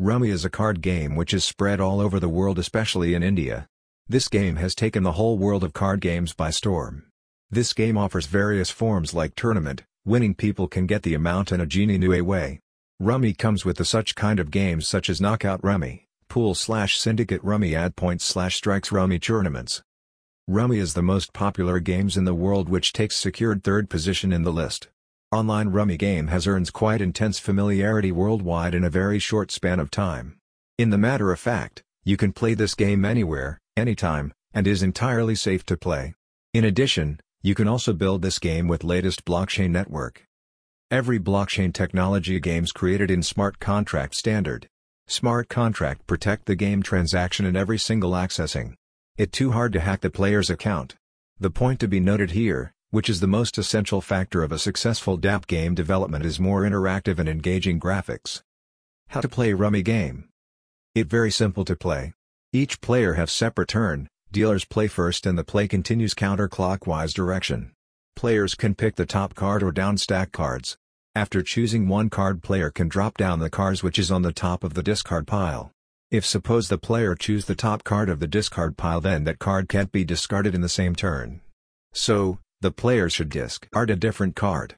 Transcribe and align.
Rummy 0.00 0.30
is 0.30 0.44
a 0.44 0.50
card 0.50 0.80
game 0.80 1.14
which 1.14 1.32
is 1.32 1.44
spread 1.44 1.80
all 1.80 2.00
over 2.00 2.18
the 2.18 2.28
world 2.28 2.58
especially 2.58 3.14
in 3.14 3.22
India. 3.22 3.68
This 4.08 4.26
game 4.26 4.56
has 4.56 4.74
taken 4.74 5.04
the 5.04 5.12
whole 5.12 5.38
world 5.38 5.62
of 5.62 5.72
card 5.72 6.00
games 6.00 6.34
by 6.34 6.50
storm. 6.50 7.04
This 7.48 7.72
game 7.72 7.96
offers 7.96 8.26
various 8.26 8.70
forms 8.70 9.14
like 9.14 9.36
tournament, 9.36 9.84
winning 10.04 10.34
people 10.34 10.66
can 10.66 10.88
get 10.88 11.04
the 11.04 11.14
amount 11.14 11.52
in 11.52 11.60
a 11.60 11.66
genie 11.66 11.96
new 11.96 12.24
way. 12.24 12.58
Rummy 12.98 13.34
comes 13.34 13.64
with 13.64 13.76
the 13.76 13.84
such 13.84 14.16
kind 14.16 14.40
of 14.40 14.50
games 14.50 14.88
such 14.88 15.08
as 15.08 15.20
Knockout 15.20 15.62
Rummy, 15.62 16.08
Pool 16.28 16.56
slash 16.56 16.98
Syndicate 16.98 17.44
Rummy 17.44 17.76
Add 17.76 17.94
Points 17.94 18.24
slash 18.24 18.56
Strikes 18.56 18.90
Rummy 18.90 19.20
Tournaments. 19.20 19.80
Rummy 20.48 20.78
is 20.78 20.94
the 20.94 21.02
most 21.02 21.32
popular 21.32 21.78
games 21.78 22.16
in 22.16 22.24
the 22.24 22.34
world 22.34 22.68
which 22.68 22.92
takes 22.92 23.14
secured 23.14 23.62
third 23.62 23.88
position 23.88 24.32
in 24.32 24.42
the 24.42 24.52
list. 24.52 24.88
Online 25.34 25.70
Rummy 25.70 25.96
game 25.96 26.28
has 26.28 26.46
earned 26.46 26.72
quite 26.72 27.00
intense 27.00 27.40
familiarity 27.40 28.12
worldwide 28.12 28.72
in 28.72 28.84
a 28.84 28.88
very 28.88 29.18
short 29.18 29.50
span 29.50 29.80
of 29.80 29.90
time. 29.90 30.36
In 30.78 30.90
the 30.90 30.96
matter 30.96 31.32
of 31.32 31.40
fact, 31.40 31.82
you 32.04 32.16
can 32.16 32.32
play 32.32 32.54
this 32.54 32.76
game 32.76 33.04
anywhere, 33.04 33.58
anytime, 33.76 34.32
and 34.52 34.64
is 34.64 34.80
entirely 34.80 35.34
safe 35.34 35.66
to 35.66 35.76
play. 35.76 36.14
In 36.52 36.64
addition, 36.64 37.18
you 37.42 37.56
can 37.56 37.66
also 37.66 37.92
build 37.92 38.22
this 38.22 38.38
game 38.38 38.68
with 38.68 38.84
latest 38.84 39.24
blockchain 39.24 39.70
network. 39.70 40.24
Every 40.88 41.18
blockchain 41.18 41.74
technology 41.74 42.38
games 42.38 42.70
created 42.70 43.10
in 43.10 43.24
smart 43.24 43.58
contract 43.58 44.14
standard. 44.14 44.68
Smart 45.08 45.48
contract 45.48 46.06
protect 46.06 46.46
the 46.46 46.54
game 46.54 46.80
transaction 46.80 47.44
in 47.44 47.56
every 47.56 47.80
single 47.80 48.12
accessing. 48.12 48.74
It 49.18 49.32
too 49.32 49.50
hard 49.50 49.72
to 49.72 49.80
hack 49.80 50.02
the 50.02 50.10
player's 50.10 50.48
account. 50.48 50.94
The 51.40 51.50
point 51.50 51.80
to 51.80 51.88
be 51.88 51.98
noted 51.98 52.30
here, 52.30 52.72
which 52.94 53.10
is 53.10 53.18
the 53.18 53.26
most 53.26 53.58
essential 53.58 54.00
factor 54.00 54.44
of 54.44 54.52
a 54.52 54.58
successful 54.58 55.18
DApp 55.18 55.48
game 55.48 55.74
development 55.74 56.24
is 56.24 56.38
more 56.38 56.62
interactive 56.62 57.18
and 57.18 57.28
engaging 57.28 57.80
graphics. 57.80 58.42
How 59.08 59.20
to 59.20 59.28
play 59.28 59.52
Rummy 59.52 59.82
game. 59.82 60.28
It 60.94 61.08
very 61.08 61.32
simple 61.32 61.64
to 61.64 61.74
play. 61.74 62.12
Each 62.52 62.80
player 62.80 63.14
have 63.14 63.32
separate 63.32 63.66
turn, 63.66 64.06
dealers 64.30 64.64
play 64.64 64.86
first 64.86 65.26
and 65.26 65.36
the 65.36 65.42
play 65.42 65.66
continues 65.66 66.14
counterclockwise 66.14 67.12
direction. 67.12 67.72
Players 68.14 68.54
can 68.54 68.76
pick 68.76 68.94
the 68.94 69.06
top 69.06 69.34
card 69.34 69.64
or 69.64 69.72
down 69.72 69.98
stack 69.98 70.30
cards. 70.30 70.76
After 71.16 71.42
choosing 71.42 71.88
one 71.88 72.10
card 72.10 72.44
player 72.44 72.70
can 72.70 72.86
drop 72.86 73.16
down 73.16 73.40
the 73.40 73.50
cards 73.50 73.82
which 73.82 73.98
is 73.98 74.12
on 74.12 74.22
the 74.22 74.32
top 74.32 74.62
of 74.62 74.74
the 74.74 74.84
discard 74.84 75.26
pile. 75.26 75.72
If 76.12 76.24
suppose 76.24 76.68
the 76.68 76.78
player 76.78 77.16
choose 77.16 77.46
the 77.46 77.56
top 77.56 77.82
card 77.82 78.08
of 78.08 78.20
the 78.20 78.28
discard 78.28 78.76
pile 78.76 79.00
then 79.00 79.24
that 79.24 79.40
card 79.40 79.68
can't 79.68 79.90
be 79.90 80.04
discarded 80.04 80.54
in 80.54 80.60
the 80.60 80.68
same 80.68 80.94
turn. 80.94 81.40
So, 81.92 82.38
the 82.64 82.72
player 82.72 83.10
should 83.10 83.28
discard 83.28 83.90
a 83.90 83.94
different 83.94 84.34
card. 84.34 84.74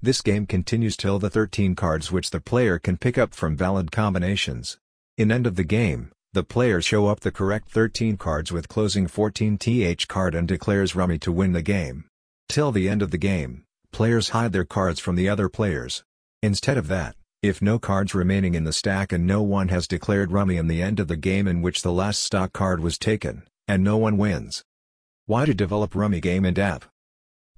This 0.00 0.22
game 0.22 0.44
continues 0.44 0.96
till 0.96 1.20
the 1.20 1.30
13 1.30 1.76
cards 1.76 2.10
which 2.10 2.30
the 2.30 2.40
player 2.40 2.80
can 2.80 2.96
pick 2.96 3.16
up 3.16 3.32
from 3.32 3.56
valid 3.56 3.92
combinations. 3.92 4.76
In 5.18 5.30
end 5.30 5.46
of 5.46 5.54
the 5.54 5.62
game, 5.62 6.10
the 6.32 6.42
player 6.42 6.82
show 6.82 7.06
up 7.06 7.20
the 7.20 7.30
correct 7.30 7.68
13 7.68 8.16
cards 8.16 8.50
with 8.50 8.66
closing 8.66 9.06
14 9.06 9.56
th 9.56 10.08
card 10.08 10.34
and 10.34 10.48
declares 10.48 10.96
rummy 10.96 11.16
to 11.20 11.30
win 11.30 11.52
the 11.52 11.62
game. 11.62 12.06
Till 12.48 12.72
the 12.72 12.88
end 12.88 13.02
of 13.02 13.12
the 13.12 13.18
game, 13.18 13.62
players 13.92 14.30
hide 14.30 14.50
their 14.50 14.64
cards 14.64 14.98
from 14.98 15.14
the 15.14 15.28
other 15.28 15.48
players. 15.48 16.02
Instead 16.42 16.76
of 16.76 16.88
that, 16.88 17.14
if 17.40 17.62
no 17.62 17.78
cards 17.78 18.16
remaining 18.16 18.56
in 18.56 18.64
the 18.64 18.72
stack 18.72 19.12
and 19.12 19.28
no 19.28 19.42
one 19.42 19.68
has 19.68 19.86
declared 19.86 20.32
rummy 20.32 20.56
in 20.56 20.66
the 20.66 20.82
end 20.82 20.98
of 20.98 21.06
the 21.06 21.16
game 21.16 21.46
in 21.46 21.62
which 21.62 21.82
the 21.82 21.92
last 21.92 22.20
stock 22.20 22.52
card 22.52 22.80
was 22.80 22.98
taken, 22.98 23.44
and 23.68 23.84
no 23.84 23.96
one 23.96 24.18
wins. 24.18 24.64
Why 25.26 25.44
to 25.44 25.54
develop 25.54 25.94
rummy 25.94 26.18
game 26.18 26.44
and 26.44 26.58
app? 26.58 26.86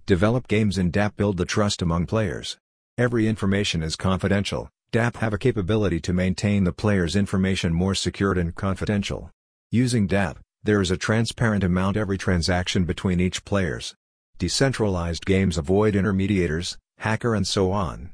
Develop 0.07 0.49
games 0.49 0.77
in 0.77 0.93
DApp 0.93 1.17
build 1.17 1.39
the 1.39 1.47
trust 1.47 1.81
among 1.81 2.05
players. 2.05 2.59
Every 2.99 3.27
information 3.27 3.83
is 3.83 3.97
confidential, 3.97 4.69
DApp 4.93 5.17
have 5.17 5.33
a 5.33 5.39
capability 5.39 5.99
to 6.01 6.13
maintain 6.13 6.65
the 6.65 6.75
player's 6.75 7.17
information 7.17 7.73
more 7.73 7.95
secured 7.95 8.37
and 8.37 8.55
confidential. 8.55 9.31
Using 9.73 10.07
DApp, 10.07 10.37
there 10.63 10.83
is 10.83 10.91
a 10.91 10.99
transparent 10.99 11.65
amount 11.65 11.97
every 11.97 12.19
transaction 12.19 12.85
between 12.85 13.19
each 13.19 13.47
players. 13.47 13.95
Decentralized 14.37 15.25
games 15.25 15.57
avoid 15.57 15.95
intermediators, 15.95 16.77
hacker 16.99 17.35
and 17.35 17.47
so 17.47 17.73
on. 17.73 18.11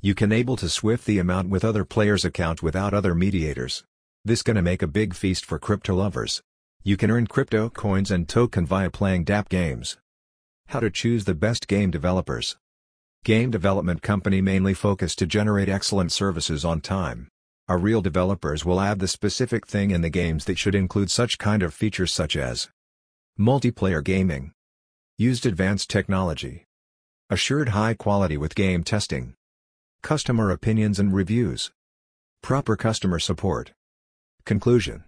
You 0.00 0.14
can 0.14 0.32
able 0.32 0.56
to 0.56 0.70
swift 0.70 1.04
the 1.04 1.18
amount 1.18 1.50
with 1.50 1.62
other 1.62 1.84
players' 1.84 2.24
account 2.24 2.62
without 2.62 2.94
other 2.94 3.14
mediators. 3.14 3.84
This 4.24 4.42
gonna 4.42 4.62
make 4.62 4.80
a 4.80 4.86
big 4.86 5.12
feast 5.12 5.44
for 5.44 5.58
crypto 5.58 5.94
lovers. 5.94 6.40
You 6.82 6.96
can 6.96 7.10
earn 7.10 7.26
crypto 7.26 7.68
coins 7.68 8.10
and 8.10 8.26
token 8.26 8.64
via 8.64 8.88
playing 8.88 9.26
DApp 9.26 9.50
games. 9.50 9.98
How 10.68 10.80
to 10.80 10.90
choose 10.90 11.24
the 11.24 11.34
best 11.34 11.68
game 11.68 11.90
developers. 11.90 12.56
Game 13.24 13.50
development 13.50 14.02
company 14.02 14.40
mainly 14.40 14.74
focus 14.74 15.14
to 15.16 15.26
generate 15.26 15.68
excellent 15.68 16.12
services 16.12 16.64
on 16.64 16.80
time. 16.80 17.28
Our 17.68 17.78
real 17.78 18.02
developers 18.02 18.64
will 18.64 18.80
add 18.80 18.98
the 18.98 19.08
specific 19.08 19.66
thing 19.66 19.90
in 19.90 20.02
the 20.02 20.10
games 20.10 20.44
that 20.44 20.58
should 20.58 20.74
include 20.74 21.10
such 21.10 21.38
kind 21.38 21.62
of 21.62 21.72
features 21.72 22.12
such 22.12 22.36
as 22.36 22.68
multiplayer 23.38 24.04
gaming, 24.04 24.52
used 25.16 25.46
advanced 25.46 25.88
technology, 25.88 26.66
assured 27.30 27.70
high 27.70 27.94
quality 27.94 28.36
with 28.36 28.54
game 28.54 28.84
testing, 28.84 29.34
customer 30.02 30.50
opinions 30.50 30.98
and 30.98 31.14
reviews, 31.14 31.70
proper 32.42 32.76
customer 32.76 33.18
support. 33.18 33.72
Conclusion 34.44 35.04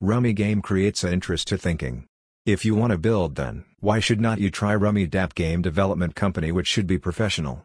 Rummy 0.00 0.32
game 0.32 0.62
creates 0.62 1.04
a 1.04 1.12
interest 1.12 1.48
to 1.48 1.58
thinking. 1.58 2.06
If 2.44 2.64
you 2.64 2.74
want 2.74 2.90
to 2.90 2.98
build 2.98 3.36
then, 3.36 3.66
why 3.78 4.00
should 4.00 4.20
not 4.20 4.40
you 4.40 4.50
try 4.50 4.74
Rummy 4.74 5.06
DApp 5.06 5.36
Game 5.36 5.62
Development 5.62 6.12
Company 6.16 6.50
which 6.50 6.66
should 6.66 6.88
be 6.88 6.98
professional. 6.98 7.64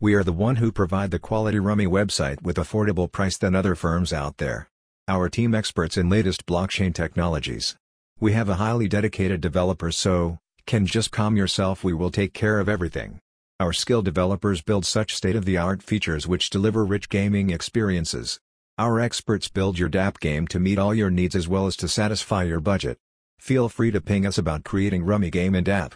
We 0.00 0.14
are 0.14 0.24
the 0.24 0.32
one 0.32 0.56
who 0.56 0.72
provide 0.72 1.12
the 1.12 1.20
quality 1.20 1.60
Rummy 1.60 1.86
website 1.86 2.42
with 2.42 2.56
affordable 2.56 3.10
price 3.10 3.36
than 3.36 3.54
other 3.54 3.76
firms 3.76 4.12
out 4.12 4.38
there. 4.38 4.68
Our 5.06 5.28
team 5.28 5.54
experts 5.54 5.96
in 5.96 6.08
latest 6.08 6.44
blockchain 6.44 6.92
technologies. 6.92 7.76
We 8.18 8.32
have 8.32 8.48
a 8.48 8.56
highly 8.56 8.88
dedicated 8.88 9.40
developers 9.40 9.96
so, 9.96 10.38
can 10.66 10.86
just 10.86 11.12
calm 11.12 11.36
yourself 11.36 11.84
we 11.84 11.94
will 11.94 12.10
take 12.10 12.34
care 12.34 12.58
of 12.58 12.68
everything. 12.68 13.20
Our 13.60 13.72
skilled 13.72 14.06
developers 14.06 14.60
build 14.60 14.84
such 14.84 15.14
state-of-the-art 15.14 15.84
features 15.84 16.26
which 16.26 16.50
deliver 16.50 16.84
rich 16.84 17.08
gaming 17.08 17.50
experiences. 17.50 18.40
Our 18.76 18.98
experts 18.98 19.46
build 19.46 19.78
your 19.78 19.88
DApp 19.88 20.18
game 20.18 20.48
to 20.48 20.58
meet 20.58 20.80
all 20.80 20.92
your 20.92 21.12
needs 21.12 21.36
as 21.36 21.46
well 21.46 21.68
as 21.68 21.76
to 21.76 21.86
satisfy 21.86 22.42
your 22.42 22.58
budget. 22.58 22.98
Feel 23.38 23.68
free 23.68 23.90
to 23.92 24.00
ping 24.00 24.26
us 24.26 24.38
about 24.38 24.64
creating 24.64 25.04
Rummy 25.04 25.30
Game 25.30 25.54
and 25.54 25.68
app. 25.68 25.94